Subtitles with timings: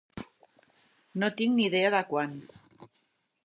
[1.25, 2.37] No tinc ni idea de quant.